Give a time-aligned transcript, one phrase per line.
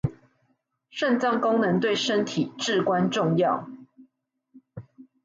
[0.89, 3.69] 腎臟功能對身體至關重要